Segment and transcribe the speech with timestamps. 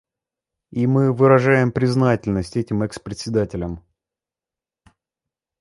[0.71, 3.83] И мы и выражаем признательность этим экс-председателям.